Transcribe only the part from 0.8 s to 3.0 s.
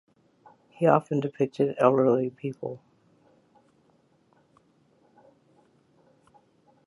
often depicted elderly people.